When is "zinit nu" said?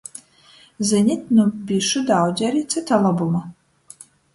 0.91-1.45